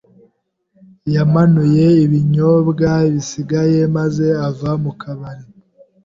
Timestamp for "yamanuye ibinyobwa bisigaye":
1.15-3.79